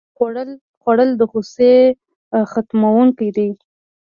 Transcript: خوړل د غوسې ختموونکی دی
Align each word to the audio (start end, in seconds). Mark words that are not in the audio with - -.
خوړل 0.81 1.09
د 1.19 1.21
غوسې 1.31 1.75
ختموونکی 2.51 3.29
دی 3.35 3.49